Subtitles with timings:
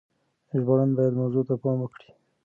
[0.61, 2.09] ژباړن بايد موضوع ته پام وکړي.